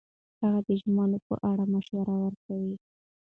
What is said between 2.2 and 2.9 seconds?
ورکړه.